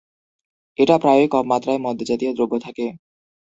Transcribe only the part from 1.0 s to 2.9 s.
প্রায়ই কম মাত্রায় মদ্যজাতীয় দ্রব্য থাকে।